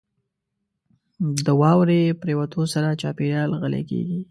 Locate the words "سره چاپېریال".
2.73-3.49